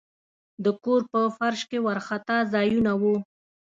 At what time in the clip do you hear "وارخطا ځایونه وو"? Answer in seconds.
1.85-3.15